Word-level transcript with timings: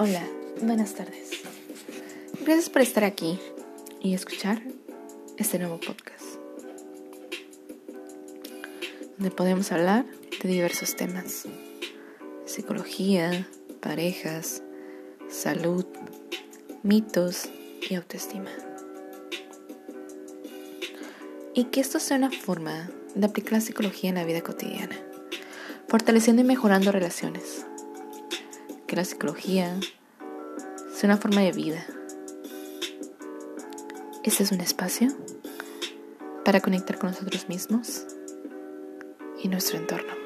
Hola, 0.00 0.24
buenas 0.62 0.94
tardes. 0.94 1.42
Gracias 2.42 2.70
por 2.70 2.82
estar 2.82 3.02
aquí 3.02 3.36
y 4.00 4.14
escuchar 4.14 4.62
este 5.38 5.58
nuevo 5.58 5.80
podcast, 5.80 6.24
donde 9.16 9.32
podemos 9.34 9.72
hablar 9.72 10.06
de 10.40 10.48
diversos 10.48 10.94
temas, 10.94 11.48
psicología, 12.46 13.48
parejas, 13.80 14.62
salud, 15.28 15.84
mitos 16.84 17.48
y 17.90 17.96
autoestima. 17.96 18.50
Y 21.58 21.64
que 21.64 21.80
esto 21.80 21.98
sea 21.98 22.16
una 22.16 22.30
forma 22.30 22.88
de 23.16 23.26
aplicar 23.26 23.54
la 23.54 23.60
psicología 23.60 24.10
en 24.10 24.14
la 24.14 24.24
vida 24.24 24.42
cotidiana, 24.42 24.94
fortaleciendo 25.88 26.40
y 26.42 26.44
mejorando 26.44 26.92
relaciones. 26.92 27.66
Que 28.86 28.94
la 28.94 29.04
psicología 29.04 29.74
sea 30.94 31.08
una 31.08 31.16
forma 31.16 31.40
de 31.40 31.50
vida. 31.50 31.84
Este 34.22 34.44
es 34.44 34.52
un 34.52 34.60
espacio 34.60 35.08
para 36.44 36.60
conectar 36.60 36.96
con 36.96 37.10
nosotros 37.10 37.48
mismos 37.48 38.06
y 39.42 39.48
nuestro 39.48 39.78
entorno. 39.78 40.17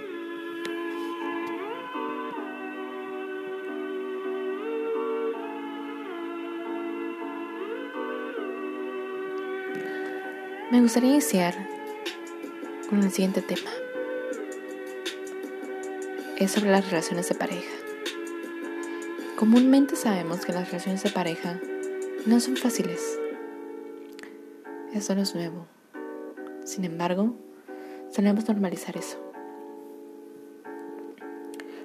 Me 10.72 10.80
gustaría 10.80 11.10
iniciar 11.10 11.54
con 12.88 13.02
el 13.02 13.10
siguiente 13.10 13.42
tema. 13.42 13.69
Es 16.38 16.52
sobre 16.52 16.70
las 16.70 16.86
relaciones 16.86 17.28
de 17.28 17.34
pareja. 17.34 17.74
Comúnmente 19.36 19.97
sabemos 19.97 20.47
que 20.47 20.55
las 20.55 20.69
relaciones 20.69 21.02
de 21.02 21.10
pareja 21.10 21.60
no 22.24 22.41
son 22.41 22.56
fáciles. 22.56 23.19
Eso 24.94 25.14
no 25.14 25.20
es 25.20 25.34
nuevo. 25.34 25.66
Sin 26.64 26.86
embargo, 26.86 27.36
solemos 28.10 28.48
normalizar 28.48 28.97
eso 28.97 29.22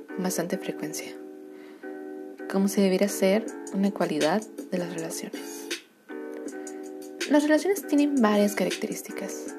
con 0.07 0.23
bastante 0.23 0.57
frecuencia, 0.57 1.13
como 2.49 2.69
si 2.69 2.81
debiera 2.81 3.09
ser 3.09 3.45
una 3.73 3.91
cualidad 3.91 4.41
de 4.71 4.77
las 4.77 4.93
relaciones. 4.93 5.67
Las 7.29 7.43
relaciones 7.43 7.85
tienen 7.85 8.21
varias 8.21 8.55
características. 8.55 9.53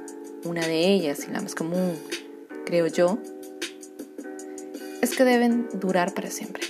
Una 0.45 0.67
de 0.67 0.89
ellas, 0.91 1.27
y 1.29 1.33
la 1.33 1.43
más 1.43 1.55
común, 1.55 1.97
creo 2.65 2.87
yo, 2.87 3.19
es 5.03 5.15
que 5.15 5.25
deben 5.25 5.69
durar 5.75 6.15
para 6.15 6.31
siempre. 6.31 6.63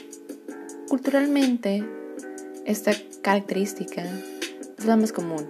Culturalmente, 0.88 1.84
esta 2.64 2.90
característica 3.22 4.02
es 4.76 4.84
la 4.86 4.96
más 4.96 5.12
común 5.12 5.46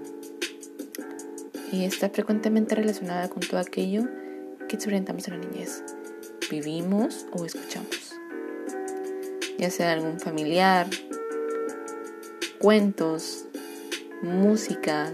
y 1.72 1.84
está 1.84 2.10
frecuentemente 2.10 2.74
relacionada 2.74 3.30
con 3.30 3.40
todo 3.40 3.58
aquello 3.58 4.06
que 4.68 4.77
experimentamos 4.77 5.28
en 5.28 5.40
la 5.40 5.46
niñez, 5.46 5.83
vivimos 6.50 7.27
o 7.33 7.46
escuchamos, 7.46 8.14
ya 9.58 9.70
sea 9.70 9.92
algún 9.92 10.20
familiar, 10.20 10.86
cuentos, 12.58 13.46
música, 14.22 15.10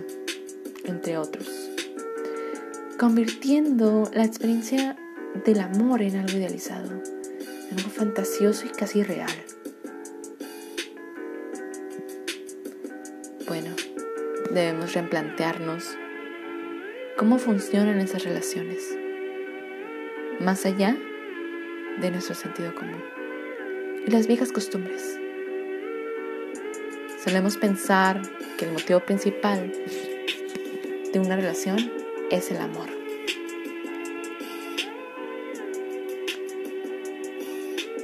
entre 0.84 1.18
otros, 1.18 1.70
convirtiendo 2.98 4.10
la 4.14 4.24
experiencia 4.24 4.96
del 5.44 5.60
amor 5.60 6.02
en 6.02 6.16
algo 6.16 6.38
idealizado, 6.38 7.02
algo 7.76 7.90
fantasioso 7.90 8.66
y 8.66 8.70
casi 8.70 9.02
real. 9.02 9.30
Bueno, 13.48 13.70
debemos 14.52 14.94
replantearnos 14.94 15.96
cómo 17.16 17.38
funcionan 17.38 17.98
esas 18.00 18.24
relaciones, 18.24 18.96
más 20.40 20.64
allá 20.66 20.96
de 22.00 22.10
nuestro 22.10 22.34
sentido 22.34 22.74
común 22.74 23.02
y 24.06 24.10
las 24.10 24.26
viejas 24.26 24.52
costumbres. 24.52 25.18
Solemos 27.22 27.56
pensar 27.56 28.20
que 28.58 28.66
el 28.66 28.72
motivo 28.72 29.00
principal 29.00 29.72
de 31.14 31.20
una 31.20 31.36
relación 31.36 31.92
es 32.32 32.50
el 32.50 32.56
amor. 32.56 32.88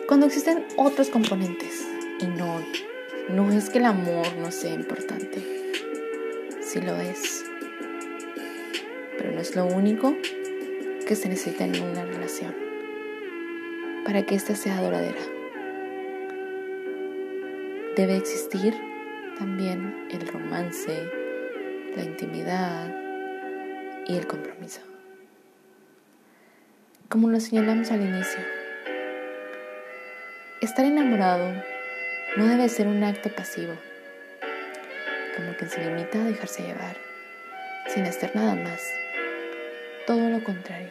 Cuando 0.06 0.26
existen 0.26 0.64
otros 0.76 1.08
componentes, 1.08 1.88
y 2.20 2.26
no, 2.26 2.64
no 3.28 3.50
es 3.50 3.68
que 3.68 3.78
el 3.78 3.86
amor 3.86 4.26
no 4.38 4.52
sea 4.52 4.72
importante, 4.72 5.42
sí 6.60 6.80
lo 6.80 6.96
es, 7.00 7.44
pero 9.18 9.32
no 9.32 9.40
es 9.40 9.56
lo 9.56 9.66
único 9.66 10.16
que 11.04 11.16
se 11.16 11.28
necesita 11.28 11.64
en 11.64 11.82
una 11.82 12.04
relación 12.04 12.54
para 14.04 14.24
que 14.24 14.36
ésta 14.36 14.54
sea 14.54 14.80
duradera. 14.80 15.20
Debe 17.96 18.16
existir 18.16 18.72
también 19.36 20.06
el 20.10 20.28
romance, 20.28 21.19
la 21.96 22.02
intimidad 22.02 22.94
y 24.06 24.16
el 24.16 24.26
compromiso. 24.26 24.80
Como 27.08 27.28
lo 27.28 27.40
señalamos 27.40 27.90
al 27.90 28.02
inicio, 28.02 28.40
estar 30.60 30.84
enamorado 30.84 31.52
no 32.36 32.46
debe 32.46 32.68
ser 32.68 32.86
un 32.86 33.02
acto 33.02 33.28
pasivo, 33.30 33.72
como 35.36 35.56
que 35.56 35.66
se 35.66 35.84
limita 35.84 36.20
a 36.20 36.24
dejarse 36.24 36.62
llevar, 36.62 36.96
sin 37.88 38.04
hacer 38.04 38.34
nada 38.36 38.54
más. 38.54 38.80
Todo 40.06 40.30
lo 40.30 40.42
contrario, 40.44 40.90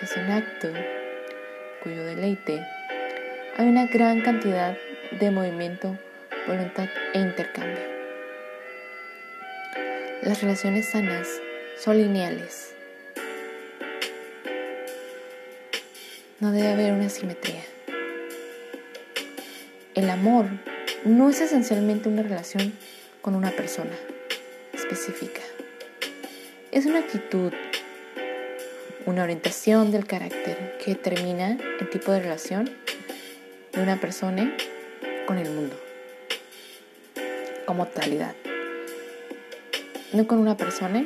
es 0.00 0.16
un 0.16 0.30
acto 0.30 0.68
cuyo 1.82 2.04
deleite 2.04 2.64
hay 3.58 3.66
una 3.66 3.86
gran 3.86 4.20
cantidad 4.20 4.78
de 5.18 5.30
movimiento, 5.32 5.98
voluntad 6.46 6.88
e 7.12 7.18
intercambio. 7.18 7.97
Las 10.22 10.42
relaciones 10.42 10.90
sanas 10.90 11.28
son 11.78 11.98
lineales. 11.98 12.74
No 16.40 16.52
debe 16.52 16.68
haber 16.68 16.92
una 16.92 17.08
simetría. 17.08 17.62
El 19.94 20.10
amor 20.10 20.46
no 21.04 21.30
es 21.30 21.40
esencialmente 21.40 22.08
una 22.08 22.22
relación 22.22 22.72
con 23.22 23.34
una 23.34 23.50
persona 23.50 23.96
específica. 24.72 25.40
Es 26.72 26.86
una 26.86 27.00
actitud, 27.00 27.52
una 29.06 29.22
orientación 29.22 29.90
del 29.90 30.06
carácter 30.06 30.78
que 30.84 30.92
determina 30.92 31.58
el 31.80 31.90
tipo 31.90 32.12
de 32.12 32.20
relación 32.20 32.70
de 33.72 33.82
una 33.82 34.00
persona 34.00 34.56
con 35.26 35.38
el 35.38 35.50
mundo 35.50 35.76
como 37.68 37.86
totalidad 37.86 38.34
no 40.12 40.26
con 40.26 40.38
una 40.38 40.56
persona 40.56 41.04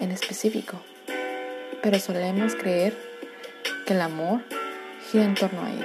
en 0.00 0.10
específico, 0.10 0.80
pero 1.82 1.98
solemos 1.98 2.54
creer 2.56 2.96
que 3.86 3.92
el 3.92 4.00
amor 4.00 4.40
gira 5.10 5.24
en 5.24 5.34
torno 5.34 5.62
a 5.64 5.70
ello. 5.70 5.84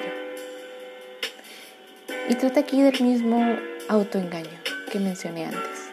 Y 2.29 2.35
trata 2.35 2.61
aquí 2.61 2.81
del 2.81 2.99
mismo 3.01 3.57
autoengaño 3.87 4.59
que 4.91 4.99
mencioné 4.99 5.45
antes. 5.45 5.89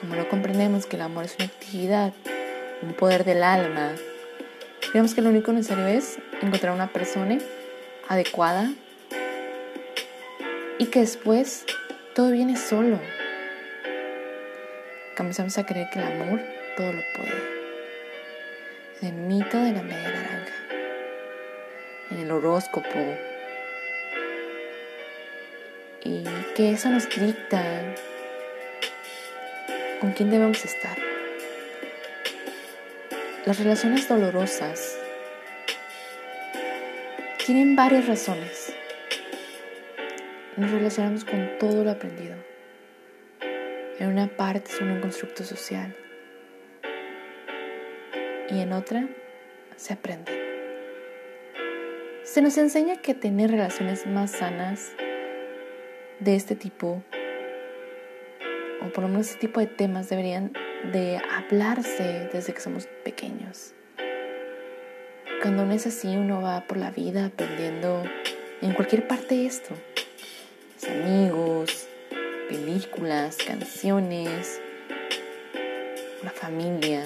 Como 0.00 0.14
no 0.14 0.28
comprendemos 0.28 0.86
que 0.86 0.96
el 0.96 1.02
amor 1.02 1.24
es 1.24 1.36
una 1.38 1.46
actividad, 1.46 2.12
un 2.82 2.92
poder 2.92 3.24
del 3.24 3.42
alma, 3.42 3.92
creemos 4.90 5.14
que 5.14 5.22
lo 5.22 5.30
único 5.30 5.52
necesario 5.52 5.86
es 5.86 6.18
encontrar 6.42 6.74
una 6.74 6.92
persona 6.92 7.38
adecuada 8.08 8.70
y 10.78 10.86
que 10.86 11.00
después 11.00 11.64
todo 12.14 12.30
viene 12.30 12.56
solo 12.56 12.98
comenzamos 15.16 15.58
a 15.58 15.66
creer 15.66 15.88
que 15.90 15.98
el 15.98 16.06
amor 16.06 16.40
todo 16.76 16.92
lo 16.92 17.02
puede. 17.16 17.60
En 19.02 19.30
el 19.30 19.48
de 19.58 19.72
la 19.72 19.82
media 19.82 20.10
naranja, 20.10 20.54
en 22.10 22.18
el 22.18 22.30
horóscopo, 22.30 22.98
y 26.02 26.24
que 26.54 26.72
eso 26.72 26.88
nos 26.88 27.08
dicta 27.08 27.62
con 30.00 30.12
quién 30.12 30.30
debemos 30.30 30.64
estar. 30.64 30.96
Las 33.46 33.58
relaciones 33.58 34.08
dolorosas 34.08 34.98
tienen 37.44 37.74
varias 37.76 38.06
razones. 38.06 38.72
Nos 40.56 40.70
relacionamos 40.70 41.24
con 41.24 41.58
todo 41.58 41.84
lo 41.84 41.90
aprendido 41.90 42.49
En 44.00 44.08
una 44.08 44.28
parte 44.28 44.72
son 44.72 44.90
un 44.90 45.00
constructo 45.02 45.44
social 45.44 45.94
y 48.48 48.60
en 48.60 48.72
otra 48.72 49.06
se 49.76 49.92
aprende. 49.92 50.32
Se 52.24 52.40
nos 52.40 52.56
enseña 52.56 52.96
que 53.02 53.12
tener 53.12 53.50
relaciones 53.50 54.06
más 54.06 54.30
sanas 54.30 54.90
de 56.18 56.34
este 56.34 56.56
tipo, 56.56 57.02
o 58.82 58.88
por 58.88 59.04
lo 59.04 59.08
menos 59.08 59.28
este 59.28 59.40
tipo 59.40 59.60
de 59.60 59.66
temas, 59.66 60.08
deberían 60.08 60.54
de 60.94 61.20
hablarse 61.36 62.30
desde 62.32 62.54
que 62.54 62.60
somos 62.60 62.86
pequeños. 63.04 63.74
Cuando 65.42 65.66
no 65.66 65.74
es 65.74 65.86
así, 65.86 66.08
uno 66.16 66.40
va 66.40 66.66
por 66.66 66.78
la 66.78 66.90
vida 66.90 67.26
aprendiendo 67.26 68.02
en 68.62 68.72
cualquier 68.72 69.06
parte 69.06 69.44
esto. 69.44 69.74
amigos, 70.88 71.89
películas, 72.50 73.36
canciones, 73.36 74.60
la 76.24 76.30
familia. 76.30 77.04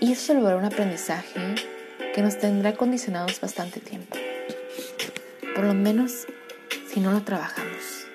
Y 0.00 0.12
eso 0.12 0.32
se 0.32 0.34
un 0.34 0.64
aprendizaje 0.64 1.54
que 2.12 2.20
nos 2.20 2.36
tendrá 2.38 2.74
condicionados 2.74 3.40
bastante 3.40 3.78
tiempo. 3.78 4.16
Por 5.54 5.64
lo 5.64 5.74
menos 5.74 6.26
si 6.92 6.98
no 6.98 7.12
lo 7.12 7.22
trabajamos. 7.22 8.06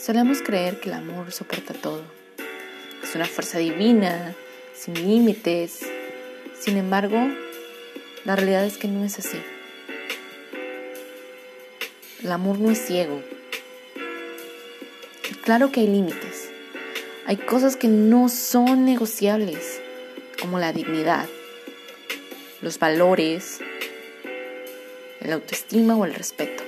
Solemos 0.00 0.40
creer 0.40 0.78
que 0.78 0.88
el 0.88 0.94
amor 0.94 1.32
soporta 1.32 1.74
todo. 1.74 2.04
Es 3.02 3.12
una 3.16 3.24
fuerza 3.24 3.58
divina, 3.58 4.36
sin 4.72 4.94
límites. 4.94 5.80
Sin 6.60 6.76
embargo, 6.76 7.18
la 8.24 8.36
realidad 8.36 8.64
es 8.64 8.78
que 8.78 8.86
no 8.86 9.04
es 9.04 9.18
así. 9.18 9.38
El 12.22 12.32
amor 12.32 12.58
no 12.58 12.70
es 12.70 12.78
ciego. 12.78 13.22
Claro 15.42 15.70
que 15.70 15.80
hay 15.80 15.86
límites. 15.86 16.50
Hay 17.26 17.36
cosas 17.36 17.76
que 17.76 17.88
no 17.88 18.28
son 18.28 18.84
negociables, 18.84 19.80
como 20.40 20.58
la 20.58 20.72
dignidad, 20.72 21.28
los 22.62 22.78
valores, 22.78 23.60
el 25.20 25.32
autoestima 25.32 25.96
o 25.96 26.04
el 26.04 26.14
respeto. 26.14 26.64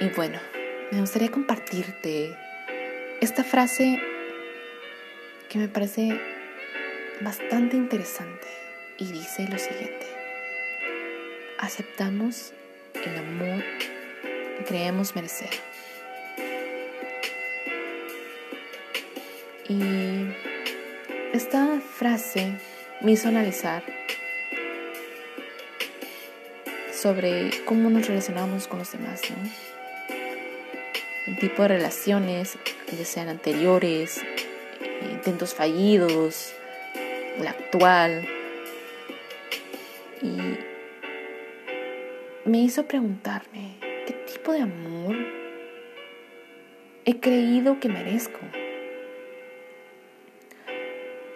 Y 0.00 0.08
bueno, 0.10 0.38
me 0.92 1.00
gustaría 1.00 1.30
compartirte 1.30 2.36
esta 3.20 3.42
frase 3.42 4.00
que 5.48 5.58
me 5.58 5.68
parece 5.68 6.20
bastante 7.20 7.76
interesante 7.76 8.46
y 8.96 9.10
dice 9.10 9.48
lo 9.50 9.58
siguiente 9.58 10.17
aceptamos 11.58 12.52
el 12.94 13.16
amor 13.18 13.62
que 14.58 14.64
creemos 14.66 15.14
merecer. 15.14 15.50
Y 19.68 20.28
esta 21.32 21.80
frase 21.80 22.54
me 23.02 23.12
hizo 23.12 23.28
analizar 23.28 23.82
sobre 26.92 27.50
cómo 27.64 27.90
nos 27.90 28.08
relacionamos 28.08 28.66
con 28.66 28.78
los 28.78 28.90
demás, 28.92 29.20
¿no? 29.30 29.36
El 31.26 31.38
tipo 31.38 31.62
de 31.62 31.68
relaciones, 31.68 32.56
ya 32.96 33.04
sean 33.04 33.28
anteriores, 33.28 34.22
intentos 35.12 35.54
fallidos, 35.54 36.54
la 37.38 37.50
actual. 37.50 38.26
Y 40.22 40.38
me 42.44 42.58
hizo 42.58 42.86
preguntarme 42.86 43.76
qué 44.06 44.12
tipo 44.12 44.52
de 44.52 44.62
amor 44.62 45.16
he 47.04 47.20
creído 47.20 47.80
que 47.80 47.88
merezco. 47.88 48.38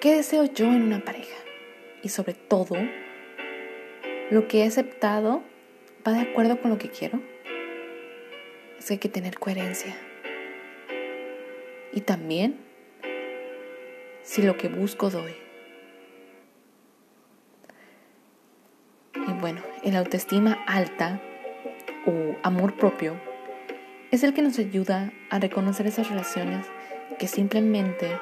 ¿Qué 0.00 0.16
deseo 0.16 0.44
yo 0.44 0.66
en 0.66 0.82
una 0.82 1.04
pareja? 1.04 1.36
Y 2.02 2.08
sobre 2.08 2.34
todo, 2.34 2.76
lo 4.30 4.48
que 4.48 4.60
he 4.62 4.66
aceptado 4.66 5.42
va 6.06 6.12
de 6.12 6.20
acuerdo 6.20 6.60
con 6.60 6.70
lo 6.70 6.78
que 6.78 6.90
quiero. 6.90 7.20
Es 8.78 8.86
que 8.86 8.94
hay 8.94 8.98
que 8.98 9.08
tener 9.08 9.38
coherencia. 9.38 9.94
Y 11.92 12.00
también 12.00 12.56
si 14.22 14.42
lo 14.42 14.56
que 14.56 14.68
busco 14.68 15.10
doy. 15.10 15.34
El 19.82 19.96
autoestima 19.96 20.58
alta 20.66 21.20
o 22.06 22.36
amor 22.42 22.74
propio 22.76 23.16
es 24.10 24.22
el 24.22 24.34
que 24.34 24.42
nos 24.42 24.58
ayuda 24.58 25.12
a 25.30 25.38
reconocer 25.38 25.86
esas 25.86 26.08
relaciones 26.08 26.66
que 27.18 27.26
simplemente 27.26 28.16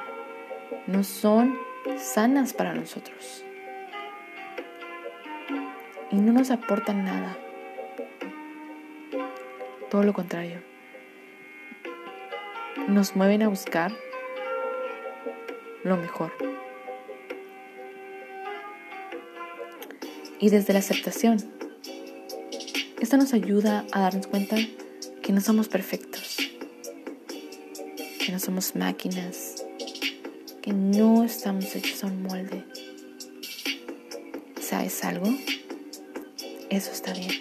no 0.87 1.03
son 1.03 1.57
sanas 1.97 2.53
para 2.53 2.73
nosotros 2.73 3.45
y 6.11 6.15
no 6.15 6.33
nos 6.33 6.51
aportan 6.51 7.05
nada. 7.05 7.37
Todo 9.89 10.03
lo 10.03 10.13
contrario. 10.13 10.61
Nos 12.87 13.15
mueven 13.15 13.43
a 13.43 13.49
buscar 13.49 13.91
lo 15.83 15.97
mejor. 15.97 16.31
Y 20.41 20.49
desde 20.49 20.73
la 20.73 20.79
aceptación. 20.79 21.37
Esto 22.99 23.15
nos 23.15 23.33
ayuda 23.33 23.85
a 23.91 24.01
darnos 24.01 24.27
cuenta 24.27 24.57
que 25.21 25.31
no 25.31 25.39
somos 25.39 25.69
perfectos, 25.69 26.37
que 28.19 28.31
no 28.31 28.39
somos 28.39 28.75
máquinas, 28.75 29.63
que 30.61 30.73
no 30.73 31.23
estamos 31.23 31.75
hechos 31.75 32.03
a 32.03 32.07
un 32.07 32.23
molde. 32.23 32.63
¿Sabes 34.59 35.03
algo? 35.03 35.27
Eso 36.69 36.91
está 36.91 37.13
bien. 37.13 37.31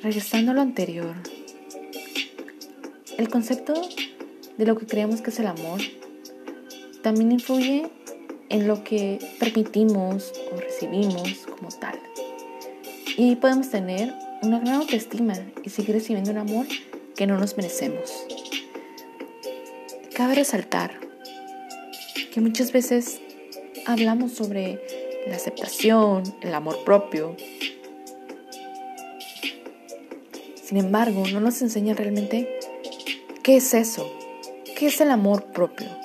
Regresando 0.00 0.52
a 0.52 0.54
lo 0.54 0.60
anterior, 0.60 1.14
el 3.18 3.28
concepto 3.28 3.74
de 4.58 4.66
lo 4.66 4.76
que 4.76 4.86
creemos 4.86 5.22
que 5.22 5.30
es 5.30 5.38
el 5.40 5.46
amor 5.46 5.80
también 7.02 7.32
influye 7.32 7.90
en 8.52 8.68
lo 8.68 8.84
que 8.84 9.18
permitimos 9.40 10.32
o 10.52 10.60
recibimos 10.60 11.46
como 11.46 11.70
tal. 11.70 11.98
Y 13.16 13.36
podemos 13.36 13.70
tener 13.70 14.14
una 14.42 14.60
gran 14.60 14.74
autoestima 14.74 15.34
y 15.64 15.70
seguir 15.70 15.94
recibiendo 15.94 16.30
un 16.30 16.38
amor 16.38 16.66
que 17.16 17.26
no 17.26 17.38
nos 17.38 17.56
merecemos. 17.56 18.26
Cabe 20.14 20.34
resaltar 20.34 21.00
que 22.32 22.40
muchas 22.40 22.72
veces 22.72 23.20
hablamos 23.86 24.32
sobre 24.32 24.80
la 25.26 25.36
aceptación, 25.36 26.22
el 26.42 26.54
amor 26.54 26.84
propio. 26.84 27.36
Sin 30.62 30.76
embargo, 30.76 31.24
no 31.32 31.40
nos 31.40 31.62
enseña 31.62 31.94
realmente 31.94 32.58
qué 33.42 33.56
es 33.56 33.72
eso, 33.72 34.10
qué 34.76 34.86
es 34.86 35.00
el 35.00 35.10
amor 35.10 35.44
propio. 35.52 36.01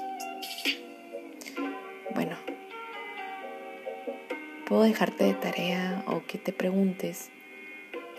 Puedo 4.68 4.84
dejarte 4.84 5.24
de 5.24 5.34
tarea 5.34 6.04
o 6.08 6.24
que 6.28 6.38
te 6.38 6.52
preguntes 6.52 7.30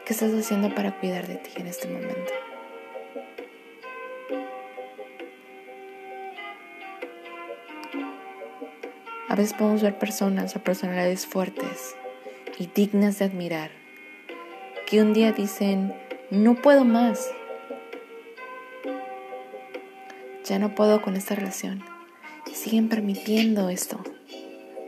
qué 0.07 0.15
estás 0.15 0.33
haciendo 0.33 0.75
para 0.75 0.99
cuidar 0.99 1.27
de 1.29 1.37
ti 1.37 1.51
en 1.57 1.67
este 1.67 1.89
momento. 1.89 2.33
A 9.29 9.35
veces 9.35 9.53
podemos 9.53 9.83
ver 9.83 9.99
personas 9.99 10.57
o 10.57 10.61
personalidades 10.61 11.27
fuertes 11.27 11.95
y 12.59 12.67
dignas 12.67 13.19
de 13.19 13.27
admirar 13.27 13.71
que 14.87 15.03
un 15.03 15.13
día 15.13 15.33
dicen, 15.33 15.95
no 16.31 16.55
puedo 16.55 16.87
más, 16.87 17.31
ya 20.47 20.59
no 20.59 20.75
puedo 20.75 21.03
con 21.03 21.15
esta 21.15 21.35
relación. 21.35 21.85
Siguen 22.55 22.89
permitiendo 22.89 23.69
esto, 23.69 24.03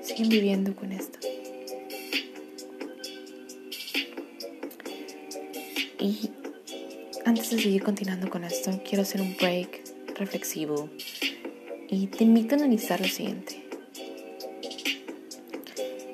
siguen 0.01 0.31
viviendo 0.31 0.75
con 0.75 0.93
esto. 0.93 1.20
Y 6.01 6.31
antes 7.27 7.51
de 7.51 7.61
seguir 7.61 7.83
continuando 7.83 8.31
con 8.31 8.45
esto, 8.45 8.81
quiero 8.89 9.03
hacer 9.03 9.21
un 9.21 9.37
break 9.37 9.83
reflexivo 10.19 10.89
y 11.89 12.07
te 12.07 12.25
invito 12.25 12.55
a 12.55 12.59
analizar 12.59 13.01
lo 13.01 13.07
siguiente. 13.07 13.63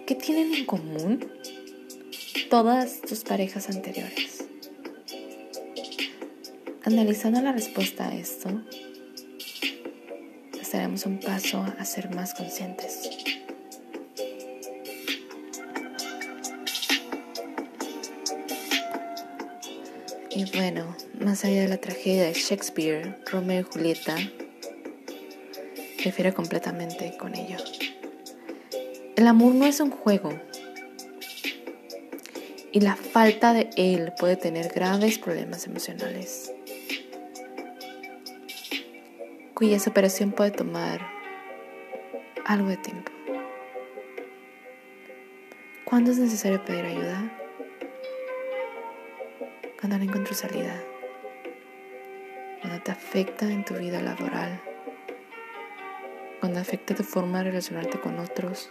¿Qué 0.04 0.14
tienen 0.16 0.54
en 0.54 0.66
común 0.66 1.24
todas 2.50 3.00
tus 3.00 3.22
parejas 3.22 3.68
anteriores? 3.68 4.44
Analizando 6.82 7.40
la 7.40 7.52
respuesta 7.52 8.08
a 8.08 8.14
esto, 8.16 8.48
estaremos 10.60 11.06
un 11.06 11.20
paso 11.20 11.64
a 11.78 11.84
ser 11.84 12.12
más 12.12 12.34
conscientes. 12.34 13.15
Y 20.36 20.44
bueno, 20.54 20.94
más 21.18 21.46
allá 21.46 21.62
de 21.62 21.68
la 21.68 21.78
tragedia 21.78 22.24
de 22.24 22.34
Shakespeare, 22.34 23.18
Romeo 23.32 23.60
y 23.60 23.62
Julieta, 23.62 24.16
difiere 26.04 26.34
completamente 26.34 27.16
con 27.16 27.34
ello. 27.34 27.56
El 29.16 29.28
amor 29.28 29.54
no 29.54 29.64
es 29.64 29.80
un 29.80 29.90
juego. 29.90 30.38
Y 32.70 32.80
la 32.80 32.96
falta 32.96 33.54
de 33.54 33.70
él 33.78 34.12
puede 34.18 34.36
tener 34.36 34.68
graves 34.68 35.18
problemas 35.18 35.66
emocionales, 35.66 36.52
cuya 39.54 39.80
superación 39.80 40.32
puede 40.32 40.50
tomar 40.50 41.00
algo 42.44 42.68
de 42.68 42.76
tiempo. 42.76 43.10
¿Cuándo 45.86 46.10
es 46.10 46.18
necesario 46.18 46.62
pedir 46.62 46.84
ayuda? 46.84 47.45
Cuando 49.78 49.98
no 49.98 50.04
encuentro 50.04 50.34
salida. 50.34 50.82
Cuando 52.60 52.82
te 52.82 52.92
afecta 52.92 53.46
en 53.46 53.64
tu 53.64 53.74
vida 53.74 54.00
laboral. 54.00 54.60
Cuando 56.40 56.60
afecta 56.60 56.94
tu 56.94 57.02
forma 57.02 57.38
de 57.38 57.50
relacionarte 57.50 58.00
con 58.00 58.18
otros. 58.18 58.70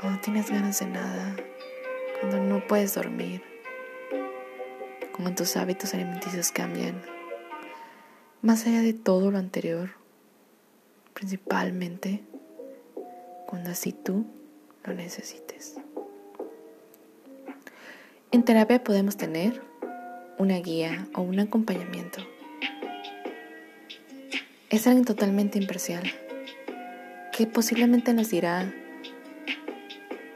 Cuando 0.00 0.20
tienes 0.20 0.48
ganas 0.50 0.78
de 0.78 0.86
nada. 0.86 1.36
Cuando 2.20 2.38
no 2.38 2.66
puedes 2.66 2.94
dormir. 2.94 3.42
Cuando 5.12 5.34
tus 5.34 5.56
hábitos 5.56 5.92
alimenticios 5.94 6.52
cambian. 6.52 7.02
Más 8.42 8.64
allá 8.66 8.82
de 8.82 8.92
todo 8.92 9.32
lo 9.32 9.38
anterior, 9.38 9.90
principalmente 11.12 12.22
cuando 13.48 13.70
así 13.70 13.92
tú 13.92 14.26
lo 14.84 14.94
necesites. 14.94 15.80
En 18.30 18.42
terapia 18.42 18.84
podemos 18.84 19.16
tener 19.16 19.62
una 20.36 20.58
guía 20.58 21.08
o 21.14 21.22
un 21.22 21.40
acompañamiento. 21.40 22.20
Es 24.68 24.86
alguien 24.86 25.06
totalmente 25.06 25.58
imparcial 25.58 26.02
que 27.32 27.46
posiblemente 27.46 28.12
nos 28.12 28.28
dirá 28.28 28.70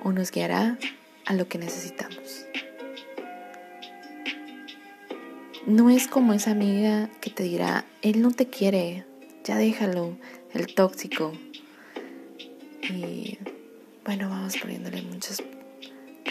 o 0.03 0.11
nos 0.11 0.31
guiará 0.31 0.79
a 1.27 1.35
lo 1.35 1.49
que 1.49 1.59
necesitamos. 1.59 2.47
No 5.67 5.91
es 5.91 6.09
como 6.09 6.33
esa 6.33 6.53
amiga 6.53 7.11
que 7.21 7.29
te 7.29 7.43
dirá, 7.43 7.85
él 8.01 8.23
no 8.23 8.31
te 8.31 8.47
quiere, 8.47 9.05
ya 9.45 9.59
déjalo, 9.59 10.17
el 10.55 10.75
tóxico. 10.75 11.33
Y 12.83 13.39
bueno, 14.07 14.31
vamos 14.31 14.57
poniéndole 14.57 15.03
muchas 15.03 15.43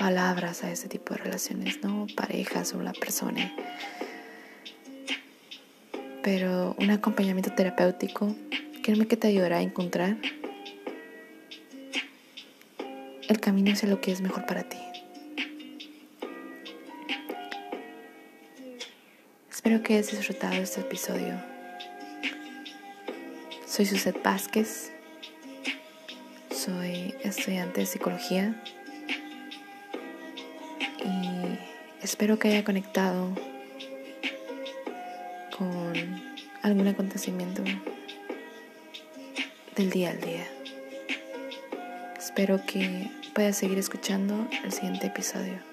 palabras 0.01 0.63
a 0.63 0.72
ese 0.72 0.89
tipo 0.89 1.13
de 1.13 1.20
relaciones, 1.20 1.84
¿no? 1.84 2.08
Parejas 2.15 2.74
o 2.74 2.81
la 2.81 2.91
persona. 2.91 3.53
Pero 6.24 6.75
un 6.79 6.89
acompañamiento 6.89 7.51
terapéutico, 7.51 8.36
créeme 8.81 9.08
que 9.08 9.15
te 9.15 9.27
ayudará 9.27 9.58
a 9.58 9.62
encontrar 9.62 10.17
el 13.29 13.39
camino 13.39 13.74
hacia 13.74 13.89
lo 13.89 14.01
que 14.01 14.12
es 14.12 14.22
mejor 14.22 14.48
para 14.48 14.63
ti. 14.63 14.79
Espero 19.51 19.84
que 19.84 19.93
hayas 19.93 20.10
disfrutado 20.10 20.55
este 20.55 20.81
episodio. 20.81 21.39
Soy 23.67 23.86
Suset 23.86 24.20
Vázquez. 24.24 24.91
Soy 26.50 27.13
estudiante 27.24 27.81
de 27.81 27.86
psicología. 27.86 28.60
Espero 32.03 32.39
que 32.39 32.50
haya 32.50 32.63
conectado 32.63 33.29
con 35.58 35.93
algún 36.62 36.88
acontecimiento 36.88 37.63
del 39.75 39.89
día 39.89 40.12
al 40.12 40.22
día. 40.22 40.48
Espero 42.17 42.62
que 42.65 43.10
puedas 43.34 43.58
seguir 43.58 43.77
escuchando 43.77 44.48
el 44.63 44.72
siguiente 44.72 45.08
episodio. 45.08 45.71